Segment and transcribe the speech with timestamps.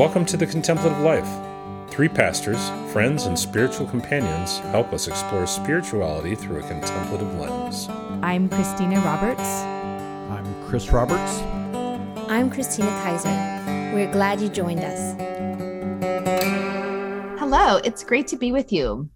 [0.00, 1.28] Welcome to the Contemplative Life.
[1.90, 7.86] Three pastors, friends, and spiritual companions help us explore spirituality through a contemplative lens.
[8.22, 9.42] I'm Christina Roberts.
[9.42, 11.42] I'm Chris Roberts.
[12.30, 13.28] I'm Christina Kaiser.
[13.94, 15.16] We're glad you joined us.
[17.38, 19.10] Hello, it's great to be with you.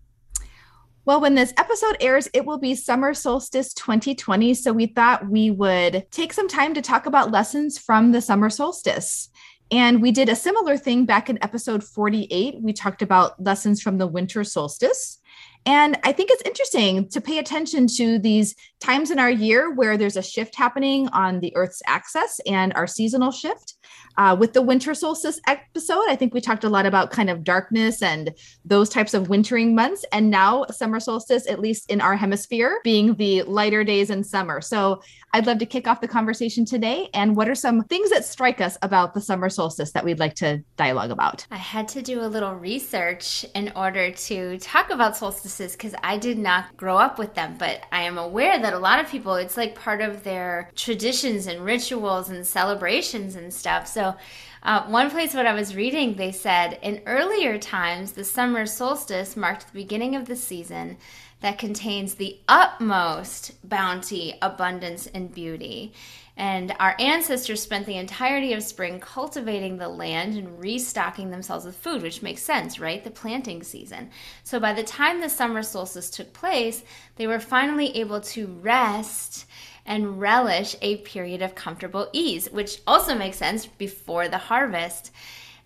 [1.06, 4.52] Well, when this episode airs, it will be summer solstice 2020.
[4.52, 8.50] So we thought we would take some time to talk about lessons from the summer
[8.50, 9.30] solstice.
[9.70, 12.60] And we did a similar thing back in episode 48.
[12.60, 15.18] We talked about lessons from the winter solstice.
[15.66, 19.96] And I think it's interesting to pay attention to these times in our year where
[19.96, 23.74] there's a shift happening on the Earth's axis and our seasonal shift.
[24.16, 27.42] Uh, with the winter solstice episode, I think we talked a lot about kind of
[27.42, 28.32] darkness and
[28.64, 30.04] those types of wintering months.
[30.12, 34.60] And now, summer solstice, at least in our hemisphere, being the lighter days in summer.
[34.60, 37.08] So I'd love to kick off the conversation today.
[37.12, 40.34] And what are some things that strike us about the summer solstice that we'd like
[40.36, 41.44] to dialogue about?
[41.50, 45.16] I had to do a little research in order to talk about
[45.54, 48.78] solstices because I did not grow up with them, but I am aware that a
[48.78, 53.86] lot of people, it's like part of their traditions and rituals and celebrations and stuff.
[53.86, 54.14] So,
[54.62, 59.36] uh, one place what I was reading, they said in earlier times, the summer solstice
[59.36, 60.96] marked the beginning of the season
[61.40, 65.92] that contains the utmost bounty, abundance, and beauty.
[66.36, 71.76] And our ancestors spent the entirety of spring cultivating the land and restocking themselves with
[71.76, 73.04] food, which makes sense, right?
[73.04, 74.10] The planting season.
[74.42, 76.82] So by the time the summer solstice took place,
[77.16, 79.46] they were finally able to rest
[79.86, 85.12] and relish a period of comfortable ease, which also makes sense before the harvest.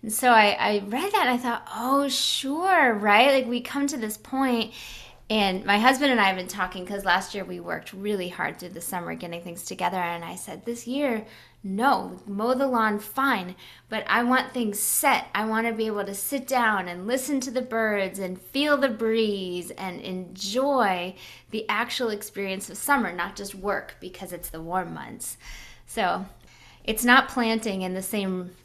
[0.01, 3.33] And so I, I read that and I thought, oh, sure, right?
[3.33, 4.73] Like we come to this point
[5.29, 8.57] and my husband and I have been talking because last year we worked really hard
[8.57, 9.97] through the summer getting things together.
[9.97, 11.23] And I said, this year,
[11.63, 13.55] no, mow the lawn fine,
[13.89, 15.27] but I want things set.
[15.35, 18.75] I want to be able to sit down and listen to the birds and feel
[18.75, 21.15] the breeze and enjoy
[21.51, 25.37] the actual experience of summer, not just work because it's the warm months.
[25.85, 26.25] So
[26.83, 28.55] it's not planting in the same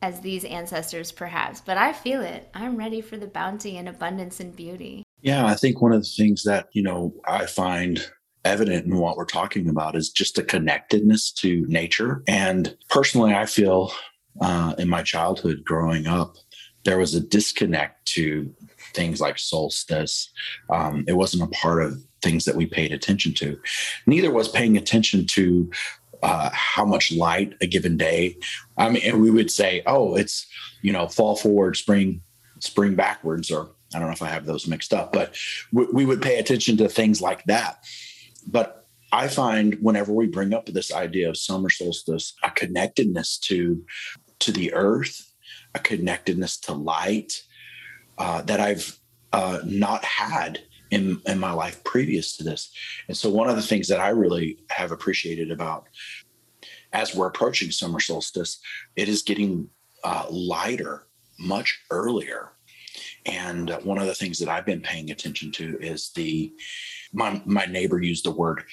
[0.00, 2.50] as these ancestors, perhaps, but I feel it.
[2.54, 5.03] I'm ready for the bounty and abundance and beauty.
[5.24, 8.06] Yeah, I think one of the things that, you know, I find
[8.44, 12.22] evident in what we're talking about is just a connectedness to nature.
[12.28, 13.90] And personally, I feel
[14.42, 16.36] uh, in my childhood growing up,
[16.84, 18.54] there was a disconnect to
[18.92, 20.30] things like solstice.
[20.68, 23.58] Um, it wasn't a part of things that we paid attention to.
[24.06, 25.70] Neither was paying attention to
[26.22, 28.36] uh, how much light a given day.
[28.76, 30.46] I mean, and we would say, oh, it's
[30.82, 32.20] you know fall forward, spring,
[32.60, 35.36] spring backwards, or I don't know if I have those mixed up, but
[35.72, 37.84] we, we would pay attention to things like that.
[38.46, 43.84] But I find whenever we bring up this idea of summer solstice, a connectedness to
[44.40, 45.32] to the earth,
[45.74, 47.42] a connectedness to light
[48.18, 48.98] uh, that I've
[49.32, 52.72] uh, not had in, in my life previous to this.
[53.08, 55.88] And so, one of the things that I really have appreciated about
[56.92, 58.60] as we're approaching summer solstice,
[58.96, 59.68] it is getting
[60.04, 61.06] uh, lighter
[61.38, 62.52] much earlier
[63.26, 66.52] and one of the things that I've been paying attention to is the
[67.12, 68.64] my my neighbor used the word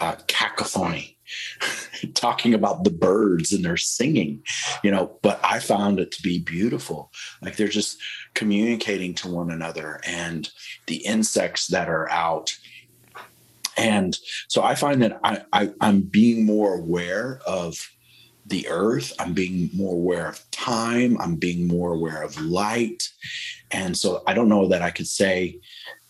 [0.00, 1.18] uh, cacophony,
[2.14, 4.42] talking about the birds and their singing,
[4.82, 5.18] you know.
[5.22, 7.12] But I found it to be beautiful.
[7.42, 7.98] Like they're just
[8.34, 10.48] communicating to one another, and
[10.86, 12.56] the insects that are out.
[13.76, 14.18] And
[14.48, 17.90] so I find that I, I I'm being more aware of
[18.50, 19.12] the earth.
[19.18, 21.16] I'm being more aware of time.
[21.20, 23.08] I'm being more aware of light.
[23.70, 25.60] And so I don't know that I could say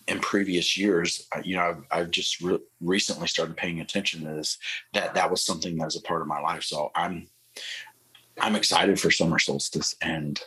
[0.09, 4.33] in previous years, uh, you know, I've, I've just re- recently started paying attention to
[4.35, 4.59] this,
[4.93, 6.65] that that was something that was a part of my life.
[6.65, 7.29] So I'm,
[8.41, 10.41] I'm excited for summer solstice and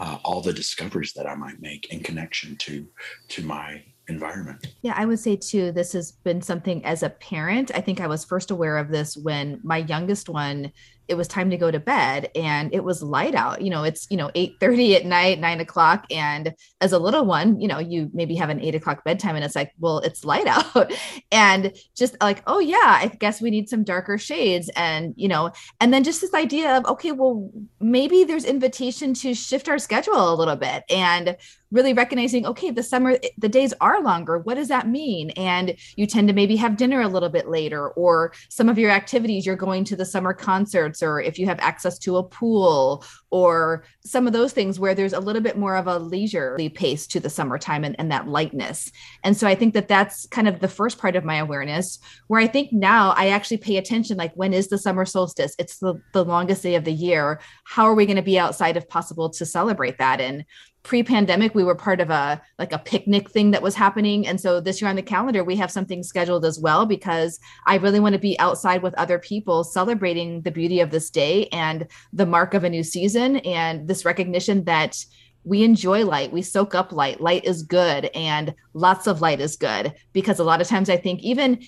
[0.00, 2.86] uh, all the discoveries that I might make in connection to,
[3.28, 4.66] to my environment.
[4.82, 7.70] Yeah, I would say too, this has been something as a parent.
[7.74, 10.72] I think I was first aware of this when my youngest one
[11.08, 14.06] it was time to go to bed and it was light out you know it's
[14.10, 17.78] you know 8 30 at night 9 o'clock and as a little one you know
[17.78, 20.46] you maybe have an 8 o'clock bedtime and it's like well it's light
[20.76, 20.92] out.
[21.30, 25.50] And just like oh yeah i guess we need some darker shades and you know
[25.80, 30.32] and then just this idea of okay well maybe there's invitation to shift our schedule
[30.32, 31.36] a little bit and
[31.74, 34.38] really recognizing okay the summer eh, the days are longer.
[34.38, 35.30] What does that mean?
[35.30, 38.90] And you tend to maybe have dinner a little bit later or some of your
[38.90, 43.04] activities you're going to the summer concert or if you have access to a pool
[43.30, 47.06] or some of those things where there's a little bit more of a leisurely pace
[47.08, 48.90] to the summertime and, and that lightness.
[49.22, 51.98] And so I think that that's kind of the first part of my awareness
[52.28, 55.54] where I think now I actually pay attention like when is the summer solstice?
[55.58, 57.40] It's the, the longest day of the year.
[57.64, 60.20] How are we going to be outside if possible to celebrate that?
[60.20, 60.44] And
[60.84, 64.26] pre-pandemic we were part of a like a picnic thing that was happening.
[64.26, 67.76] And so this year on the calendar we have something scheduled as well because i
[67.76, 71.88] really want to be outside with other people celebrating the beauty of this day and
[72.12, 75.04] the mark of a new season and this recognition that
[75.42, 79.56] we enjoy light we soak up light light is good and lots of light is
[79.56, 79.92] good.
[80.12, 81.60] Because a lot of times i think even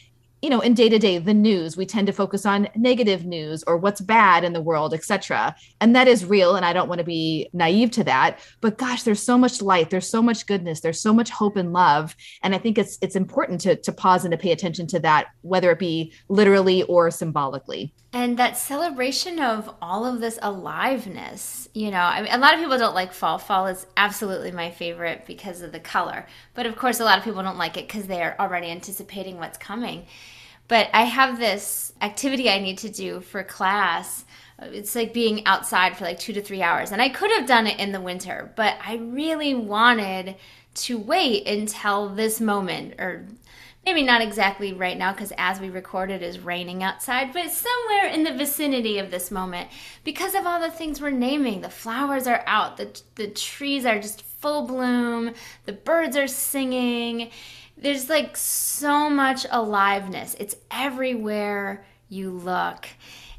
[0.43, 3.65] you know in day to day the news we tend to focus on negative news
[3.67, 6.99] or what's bad in the world etc and that is real and i don't want
[6.99, 8.39] to be naive to that.
[8.61, 11.73] But gosh there's so much light there's so much goodness there's so much hope and
[11.73, 12.15] love.
[12.43, 15.29] And i think it's it's important to to pause and to pay attention to that
[15.43, 21.91] whether it be literally or symbolically and that celebration of all of this aliveness you
[21.91, 23.37] know I mean, a lot of people don't like fall.
[23.37, 26.27] Fall is absolutely my favorite because of the color.
[26.55, 29.59] But of course a lot of people don't like it because they're already anticipating what's
[29.59, 30.07] coming.
[30.67, 34.25] But i have this activity i need to do for class.
[34.63, 36.93] It's like being outside for like two to three hours.
[36.93, 40.37] And i could have done it in the winter but i really wanted
[40.87, 43.27] to wait until this moment or
[43.87, 48.09] maybe not exactly right now because as we record it is raining outside but somewhere
[48.09, 49.71] in the vicinity of this moment.
[50.03, 54.01] Because of all the things we're naming the flowers are out the, the trees are
[54.01, 55.33] just full bloom
[55.65, 57.31] the birds are singing.
[57.79, 60.35] There's like so much aliveness.
[60.41, 62.89] It's everywhere you look.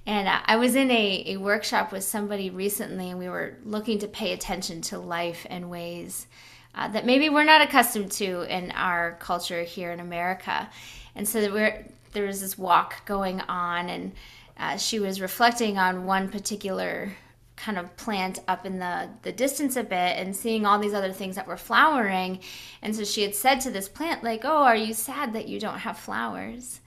[0.06, 4.08] And I was in a, a workshop with somebody recently, and we were looking to
[4.08, 6.28] pay attention to life and ways
[6.77, 10.69] uh, that maybe we're not accustomed to in our culture here in America.
[11.15, 14.12] And so there was this walk going on, and
[14.57, 17.12] uh, she was reflecting on one particular
[17.56, 21.12] kind of plant up in the, the distance a bit and seeing all these other
[21.12, 22.39] things that were flowering.
[22.83, 25.59] And so she had said to this plant, like, Oh, are you sad that you
[25.59, 26.81] don't have flowers?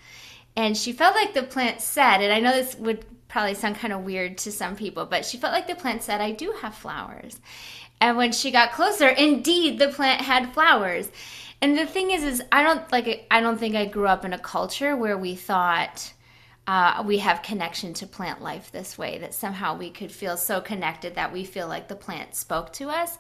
[0.55, 3.93] And she felt like the plant said, and I know this would probably sound kind
[3.93, 6.75] of weird to some people, but she felt like the plant said, I do have
[6.75, 7.41] flowers.
[8.01, 11.11] And when she got closer, indeed, the plant had flowers.
[11.61, 13.27] And the thing is, is I don't like.
[13.31, 16.13] I don't think I grew up in a culture where we thought
[16.67, 19.19] uh, we have connection to plant life this way.
[19.19, 22.89] That somehow we could feel so connected that we feel like the plant spoke to
[22.89, 23.19] us.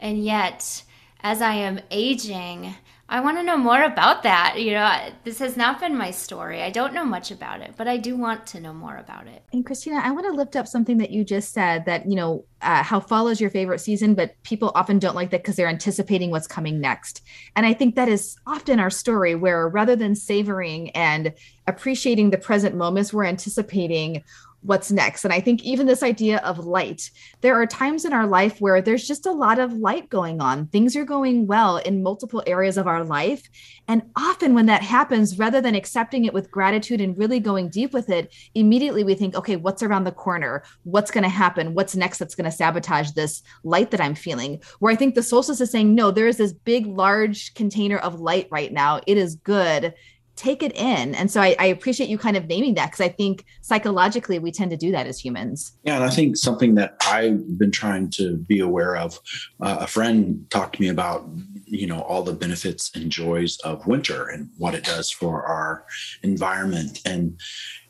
[0.00, 0.82] And yet,
[1.20, 2.74] as I am aging,
[3.08, 4.60] I want to know more about that.
[4.60, 6.62] You know, this has not been my story.
[6.62, 9.42] I don't know much about it, but I do want to know more about it.
[9.52, 12.44] And Christina, I want to lift up something that you just said that, you know,
[12.62, 15.68] uh, how fall is your favorite season, but people often don't like that because they're
[15.68, 17.22] anticipating what's coming next.
[17.54, 21.34] And I think that is often our story where rather than savoring and
[21.66, 24.22] appreciating the present moments, we're anticipating
[24.62, 25.24] what's next.
[25.24, 27.10] And I think even this idea of light,
[27.40, 30.66] there are times in our life where there's just a lot of light going on.
[30.68, 33.48] Things are going well in multiple areas of our life.
[33.88, 37.92] And often when that happens, rather than accepting it with gratitude and really going deep
[37.92, 40.62] with it, immediately we think, okay, what's around the corner?
[40.84, 41.74] What's going to happen?
[41.74, 44.62] What's next that's going to sabotage this light that I'm feeling?
[44.78, 48.20] Where I think the solstice is saying, no, there is this big, large container of
[48.20, 49.00] light right now.
[49.06, 49.94] It is good
[50.36, 51.14] take it in.
[51.14, 54.50] And so I, I appreciate you kind of naming that because I think psychologically we
[54.50, 55.72] tend to do that as humans.
[55.84, 59.18] Yeah, and I think something that I've been trying to be aware of.
[59.60, 61.28] Uh, a friend talked to me about
[61.64, 65.84] you know all the benefits and joys of winter and what it does for our
[66.22, 67.38] environment and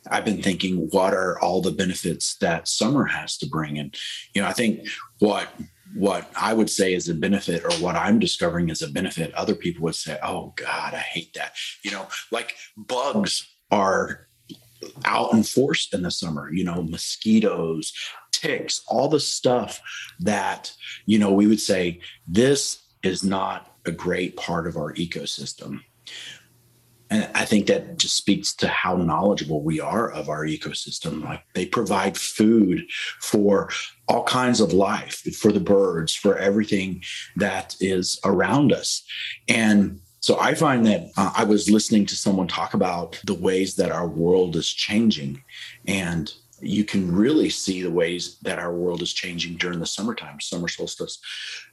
[0.09, 3.77] I've been thinking, what are all the benefits that summer has to bring?
[3.79, 3.95] And,
[4.33, 4.87] you know, I think
[5.19, 5.47] what
[5.95, 9.55] what I would say is a benefit or what I'm discovering is a benefit, other
[9.55, 11.53] people would say, oh God, I hate that.
[11.83, 14.27] You know, like bugs are
[15.05, 17.93] out in force in the summer, you know, mosquitoes,
[18.31, 19.81] ticks, all the stuff
[20.19, 20.73] that,
[21.05, 25.79] you know, we would say this is not a great part of our ecosystem.
[27.13, 31.23] And I think that just speaks to how knowledgeable we are of our ecosystem.
[31.23, 32.85] Like they provide food
[33.21, 33.69] for
[34.07, 37.03] all kinds of life, for the birds, for everything
[37.35, 39.03] that is around us.
[39.47, 43.75] And so I find that uh, I was listening to someone talk about the ways
[43.75, 45.43] that our world is changing.
[45.85, 50.39] And you can really see the ways that our world is changing during the summertime.
[50.39, 51.19] Summer solstice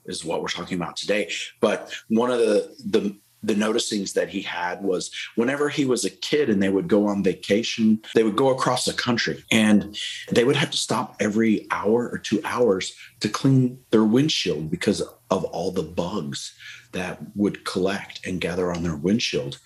[0.05, 1.31] is what we're talking about today.
[1.61, 6.11] But one of the, the the noticings that he had was whenever he was a
[6.11, 9.97] kid and they would go on vacation, they would go across the country and
[10.31, 15.01] they would have to stop every hour or two hours to clean their windshield because
[15.31, 16.55] of all the bugs
[16.93, 19.59] that would collect and gather on their windshield.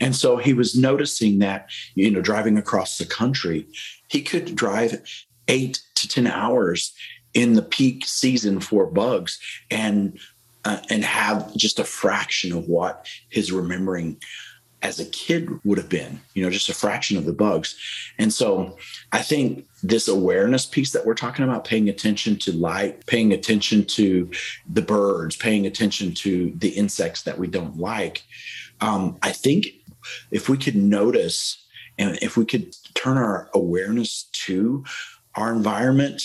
[0.00, 3.66] And so he was noticing that, you know, driving across the country,
[4.08, 5.00] he could drive
[5.48, 6.92] eight to 10 hours
[7.34, 9.38] in the peak season for bugs
[9.70, 10.18] and
[10.66, 14.20] uh, and have just a fraction of what his remembering
[14.82, 17.76] as a kid would have been, you know, just a fraction of the bugs.
[18.18, 18.76] And so
[19.12, 23.84] I think this awareness piece that we're talking about, paying attention to light, paying attention
[23.84, 24.28] to
[24.68, 28.24] the birds, paying attention to the insects that we don't like.
[28.80, 29.68] Um, I think
[30.32, 31.64] if we could notice
[31.96, 34.84] and if we could turn our awareness to
[35.36, 36.22] our environment,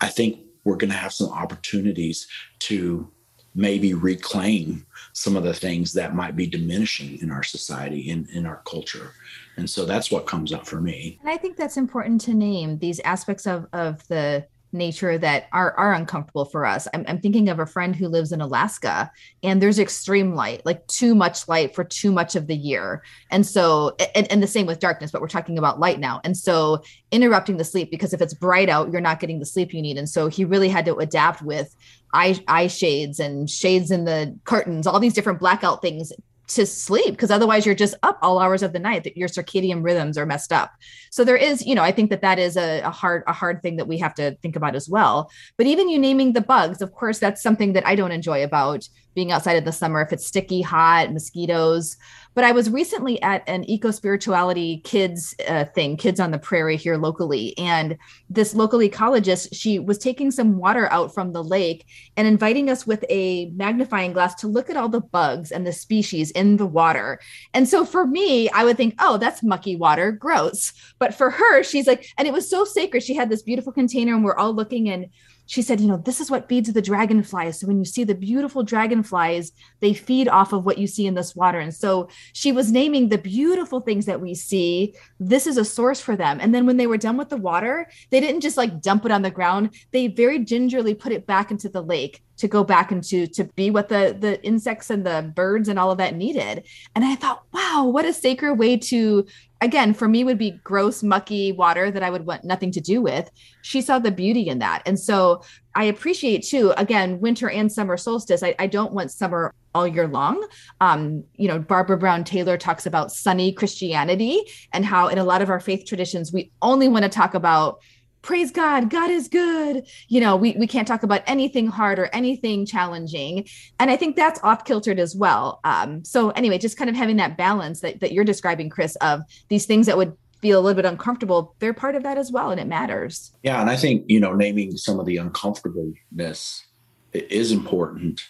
[0.00, 2.26] I think we're going to have some opportunities
[2.58, 3.10] to
[3.56, 8.44] maybe reclaim some of the things that might be diminishing in our society in, in
[8.44, 9.12] our culture.
[9.56, 11.18] And so that's what comes up for me.
[11.22, 15.72] And i think that's important to name these aspects of of the nature that are
[15.72, 16.86] are uncomfortable for us.
[16.92, 19.10] I'm, I'm, thinking of a friend who lives in Alaska,
[19.42, 23.46] and there's extreme light, like too much light for too much of the year, and
[23.46, 25.10] so and, and the same with darkness.
[25.10, 28.68] But we're talking about light now, and so interrupting the sleep because if it's bright
[28.68, 31.42] out, you're not getting the sleep you need, and so he really had to adapt
[31.42, 31.74] with
[32.12, 36.12] eye eye shades and shades in the curtains, all these different blackout things
[36.48, 39.82] to sleep because otherwise you're just up all hours of the night that your circadian
[39.82, 40.72] rhythms are messed up.
[41.10, 43.62] So there is you know i think that that is a, a, hard a hard
[43.62, 45.30] thing that we have to think about as well.
[45.56, 48.88] But even you naming the bugs of course that's something that i don't enjoy about
[49.16, 51.96] being outside in the summer if it's sticky hot mosquitoes
[52.36, 56.76] but I was recently at an eco spirituality kids uh, thing, Kids on the Prairie
[56.76, 57.56] here locally.
[57.56, 57.96] And
[58.28, 61.86] this local ecologist, she was taking some water out from the lake
[62.18, 65.72] and inviting us with a magnifying glass to look at all the bugs and the
[65.72, 67.20] species in the water.
[67.54, 70.74] And so for me, I would think, oh, that's mucky water, gross.
[70.98, 73.02] But for her, she's like, and it was so sacred.
[73.02, 75.06] She had this beautiful container and we're all looking and
[75.46, 77.60] she said, you know, this is what feeds the dragonflies.
[77.60, 81.14] So when you see the beautiful dragonflies, they feed off of what you see in
[81.14, 81.58] this water.
[81.58, 84.94] And so she was naming the beautiful things that we see.
[85.20, 86.38] This is a source for them.
[86.40, 89.12] And then when they were done with the water, they didn't just like dump it
[89.12, 89.70] on the ground.
[89.92, 93.70] They very gingerly put it back into the lake to go back into to be
[93.70, 97.44] what the the insects and the birds and all of that needed and i thought
[97.52, 99.26] wow what a sacred way to
[99.60, 103.00] again for me would be gross mucky water that i would want nothing to do
[103.02, 103.30] with.
[103.62, 104.82] She saw the beauty in that.
[104.86, 105.42] And so
[105.74, 108.42] i appreciate too again winter and summer solstice.
[108.42, 110.46] I, I don't want summer all year long.
[110.80, 115.42] Um, you know barbara brown taylor talks about sunny christianity and how in a lot
[115.42, 117.80] of our faith traditions we only want to talk about
[118.26, 119.86] praise God, God is good.
[120.08, 123.46] You know, we, we can't talk about anything hard or anything challenging.
[123.78, 125.60] And I think that's off kiltered as well.
[125.62, 129.22] Um, so anyway, just kind of having that balance that, that you're describing, Chris, of
[129.48, 132.50] these things that would feel a little bit uncomfortable, they're part of that as well.
[132.50, 133.30] And it matters.
[133.44, 133.60] Yeah.
[133.60, 136.66] And I think, you know, naming some of the uncomfortableness
[137.12, 138.22] is important.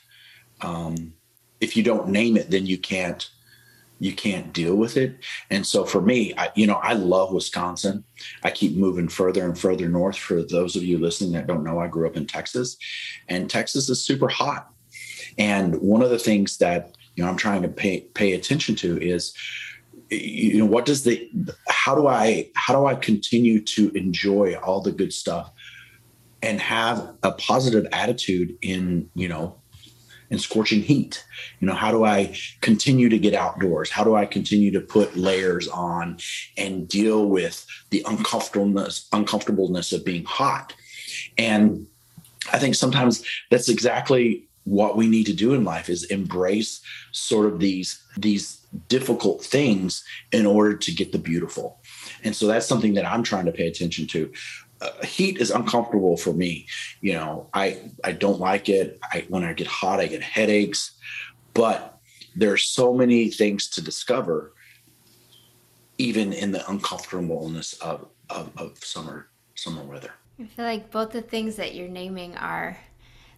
[0.60, 1.14] Um,
[1.62, 3.30] if you don't name it, then you can't
[3.98, 5.16] you can't deal with it.
[5.50, 8.04] And so for me, I, you know, I love Wisconsin.
[8.42, 10.18] I keep moving further and further north.
[10.18, 12.76] For those of you listening that don't know, I grew up in Texas,
[13.28, 14.70] and Texas is super hot.
[15.38, 18.98] And one of the things that you know I'm trying to pay pay attention to
[19.00, 19.34] is
[20.10, 21.30] you know what does the
[21.68, 25.50] how do I how do I continue to enjoy all the good stuff
[26.42, 29.56] and have a positive attitude in you know
[30.30, 31.24] in scorching heat.
[31.60, 33.90] You know how do i continue to get outdoors?
[33.90, 36.18] How do i continue to put layers on
[36.56, 40.74] and deal with the uncomfortableness uncomfortableness of being hot?
[41.38, 41.86] And
[42.52, 46.80] i think sometimes that's exactly what we need to do in life is embrace
[47.12, 51.78] sort of these these difficult things in order to get the beautiful.
[52.24, 54.32] And so that's something that i'm trying to pay attention to
[54.80, 56.66] uh, heat is uncomfortable for me.
[57.00, 58.98] You know, I I don't like it.
[59.12, 60.92] I when I get hot, I get headaches.
[61.54, 61.98] But
[62.34, 64.52] there's so many things to discover,
[65.96, 70.12] even in the uncomfortableness of, of, of summer summer weather.
[70.38, 72.76] I feel like both the things that you're naming are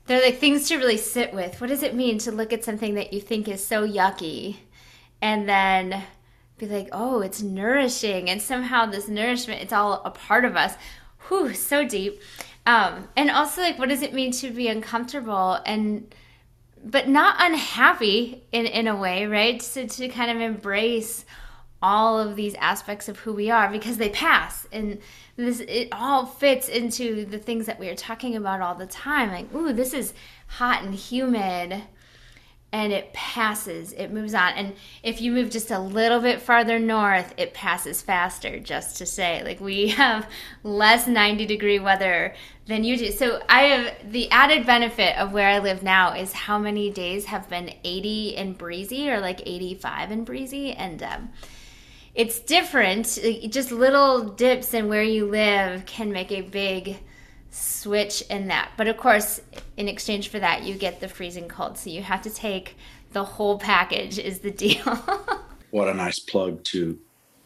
[0.06, 1.60] they're like things to really sit with.
[1.60, 4.56] What does it mean to look at something that you think is so yucky
[5.20, 6.02] and then
[6.56, 8.28] be like, oh, it's nourishing.
[8.28, 10.74] And somehow this nourishment, it's all a part of us
[11.28, 12.20] whew, so deep.
[12.66, 16.14] Um, and also like what does it mean to be uncomfortable and
[16.84, 19.60] but not unhappy in in a way, right?
[19.62, 21.24] So to kind of embrace
[21.80, 24.98] all of these aspects of who we are because they pass and
[25.36, 29.30] this it all fits into the things that we are talking about all the time
[29.30, 30.12] like ooh this is
[30.48, 31.80] hot and humid
[32.70, 34.52] and it passes, it moves on.
[34.52, 39.06] And if you move just a little bit farther north, it passes faster, just to
[39.06, 39.42] say.
[39.42, 40.28] Like we have
[40.62, 42.34] less 90 degree weather
[42.66, 43.10] than you do.
[43.10, 47.24] So I have the added benefit of where I live now is how many days
[47.26, 50.72] have been 80 and breezy or like 85 and breezy.
[50.72, 51.30] And um,
[52.14, 53.18] it's different.
[53.48, 56.98] Just little dips in where you live can make a big
[57.50, 58.72] switch in that.
[58.76, 59.40] But of course,
[59.76, 61.78] in exchange for that, you get the freezing cold.
[61.78, 62.76] So you have to take
[63.12, 64.94] the whole package, is the deal.
[65.70, 66.98] what a nice plug to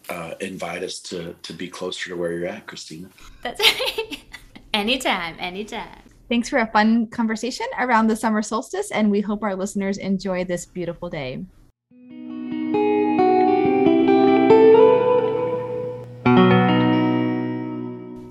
[0.09, 3.09] uh, invite us to, to be closer to where you're at, Christina.
[3.42, 4.18] That's right.
[4.75, 6.02] anytime, anytime.
[6.28, 10.44] Thanks for a fun conversation around the summer solstice, and we hope our listeners enjoy
[10.44, 11.44] this beautiful day.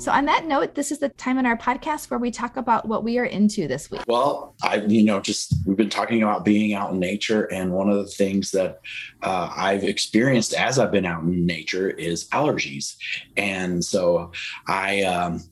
[0.02, 2.88] So, on that note, this is the time in our podcast where we talk about
[2.88, 4.02] what we are into this week.
[4.08, 7.88] Well, I, you know, just we've been talking about being out in nature, and one
[7.88, 8.82] of the things that
[9.22, 12.96] uh, I've experienced as I've been out in nature is allergies,
[13.38, 14.32] and so
[14.68, 15.04] I.
[15.04, 15.44] Um,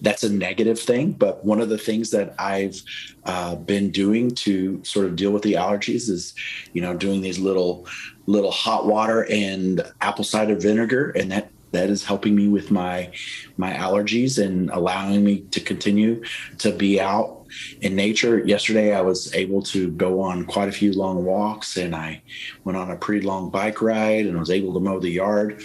[0.00, 1.10] that's a negative thing.
[1.10, 2.80] But one of the things that I've
[3.24, 6.34] uh, been doing to sort of deal with the allergies is,
[6.72, 7.84] you know, doing these little
[8.26, 13.10] little hot water and apple cider vinegar, and that that is helping me with my
[13.56, 16.22] my allergies and allowing me to continue
[16.58, 17.46] to be out
[17.80, 18.44] in nature.
[18.44, 22.22] Yesterday i was able to go on quite a few long walks and i
[22.64, 25.62] went on a pretty long bike ride and I was able to mow the yard.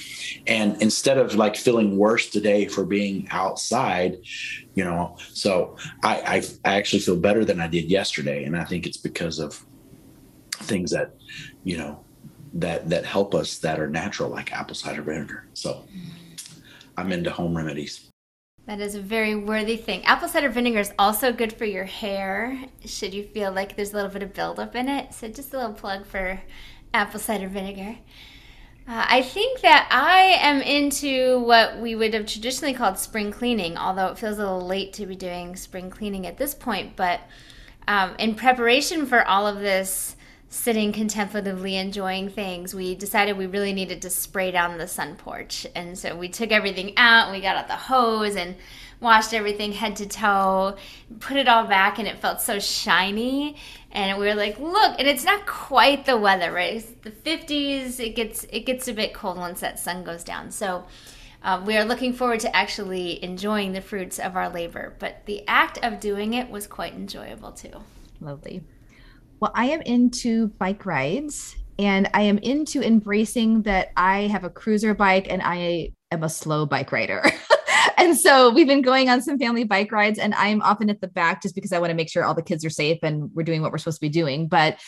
[0.48, 4.18] And instead of like feeling worse today for being outside
[4.76, 8.44] you know so i i, I actually feel better than i did yesterday.
[8.44, 9.64] And i think it's because of
[10.64, 11.16] things that
[11.64, 12.04] you know
[12.54, 15.46] that that help us that are natural, like apple cider vinegar.
[15.54, 15.86] So
[16.98, 18.10] I'm into home remedies.
[18.66, 20.06] That is a very worthy thing.
[20.06, 22.58] Apple cider vinegar is also good for your hair.
[22.86, 25.58] Should you feel like there's a little bit of buildup in it, so just a
[25.58, 26.40] little plug for
[26.94, 27.98] apple cider vinegar.
[28.86, 33.78] Uh, I think that I am into what we would have traditionally called spring cleaning,
[33.78, 36.98] although it feels a little late to be doing spring cleaning at this point.
[36.98, 37.22] But
[37.88, 40.18] um, in preparation for all of this
[40.54, 45.66] sitting contemplatively enjoying things, we decided we really needed to spray down the sun porch.
[45.74, 48.56] And so we took everything out we got out the hose and
[49.00, 50.78] washed everything head to toe,
[51.20, 53.56] put it all back, and it felt so shiny.
[53.92, 56.76] And we were like, look, and it's not quite the weather, right?
[56.76, 58.00] It's the 50s.
[58.00, 60.52] It gets it gets a bit cold once that sun goes down.
[60.52, 60.86] So
[61.44, 64.94] uh, we are looking forward to actually enjoying the fruits of our labor.
[65.00, 67.82] But the act of doing it was quite enjoyable too.
[68.22, 68.62] Lovely.
[69.44, 74.50] Well, I am into bike rides and I am into embracing that I have a
[74.50, 77.22] cruiser bike and I am a slow bike rider.
[77.98, 81.10] and so we've been going on some family bike rides and I'm often at the
[81.10, 83.44] back just because I want to make sure all the kids are safe and we're
[83.44, 84.48] doing what we're supposed to be doing.
[84.48, 84.80] But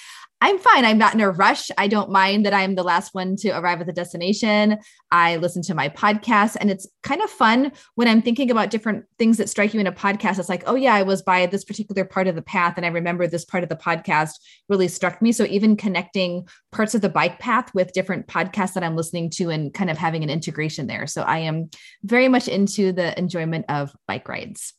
[0.42, 0.84] I'm fine.
[0.84, 1.72] I'm not in a rush.
[1.78, 4.78] I don't mind that I'm the last one to arrive at the destination.
[5.10, 9.06] I listen to my podcast, and it's kind of fun when I'm thinking about different
[9.18, 10.38] things that strike you in a podcast.
[10.38, 12.90] It's like, oh, yeah, I was by this particular part of the path, and I
[12.90, 14.34] remember this part of the podcast
[14.68, 15.32] really struck me.
[15.32, 19.50] So, even connecting parts of the bike path with different podcasts that I'm listening to
[19.50, 21.08] and kind of having an integration there.
[21.08, 21.70] So, I am
[22.04, 24.74] very much into the enjoyment of bike rides.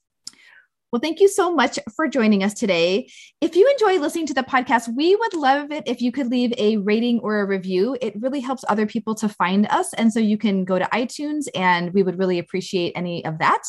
[0.97, 3.11] Well, thank you so much for joining us today.
[3.43, 6.55] If you enjoy listening to the podcast, we would love it if you could leave
[6.57, 7.99] a rating or a review.
[8.01, 9.93] It really helps other people to find us.
[9.93, 13.63] And so you can go to iTunes, and we would really appreciate any of that.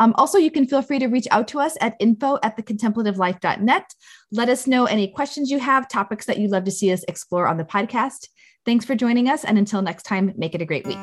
[0.00, 3.94] Um, also, you can feel free to reach out to us at info at thecontemplativelife.net.
[4.32, 7.46] Let us know any questions you have, topics that you'd love to see us explore
[7.46, 8.26] on the podcast.
[8.66, 9.44] Thanks for joining us.
[9.44, 10.98] And until next time, make it a great week.